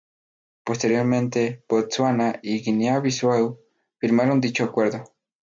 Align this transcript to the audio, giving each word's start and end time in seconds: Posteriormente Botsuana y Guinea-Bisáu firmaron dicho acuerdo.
Posteriormente 0.63 1.63
Botsuana 1.69 2.39
y 2.41 2.63
Guinea-Bisáu 2.63 3.59
firmaron 3.99 4.41
dicho 4.41 4.63
acuerdo. 4.63 5.03